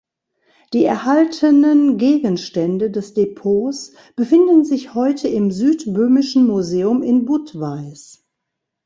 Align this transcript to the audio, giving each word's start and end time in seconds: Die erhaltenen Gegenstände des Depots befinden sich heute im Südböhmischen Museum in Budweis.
Die 0.73 0.83
erhaltenen 0.83 1.99
Gegenstände 1.99 2.89
des 2.89 3.13
Depots 3.13 3.93
befinden 4.15 4.65
sich 4.65 4.95
heute 4.95 5.27
im 5.27 5.51
Südböhmischen 5.51 6.47
Museum 6.47 7.03
in 7.03 7.25
Budweis. 7.25 8.25